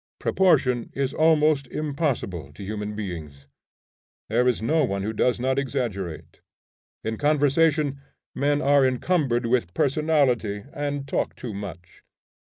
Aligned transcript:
Proportion 0.17 0.89
is 0.95 1.13
almost 1.13 1.67
impossible 1.67 2.51
to 2.53 2.63
human 2.63 2.95
beings. 2.95 3.45
There 4.29 4.47
is 4.47 4.59
no 4.59 4.83
one 4.83 5.03
who 5.03 5.13
does 5.13 5.39
not 5.39 5.59
exaggerate. 5.59 6.41
In 7.03 7.17
conversation, 7.17 8.01
men 8.33 8.63
are 8.63 8.83
encumbered 8.83 9.45
with 9.45 9.75
personality, 9.75 10.63
and 10.73 11.07
talk 11.07 11.35
too 11.35 11.53
much. 11.53 12.01